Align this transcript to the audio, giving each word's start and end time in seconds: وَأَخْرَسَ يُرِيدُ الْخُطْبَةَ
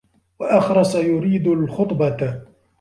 وَأَخْرَسَ 0.39 0.95
يُرِيدُ 0.95 1.47
الْخُطْبَةَ 1.47 2.45